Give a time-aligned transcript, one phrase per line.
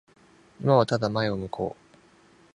[0.59, 1.97] 今はただ前を向こう。